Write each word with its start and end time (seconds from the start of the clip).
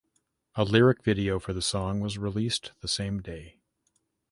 A 0.55 0.63
lyric 0.63 1.03
video 1.03 1.37
for 1.37 1.53
the 1.53 1.61
song 1.61 1.99
was 1.99 2.17
released 2.17 2.71
the 2.81 2.87
same 2.87 3.21
day. 3.21 3.59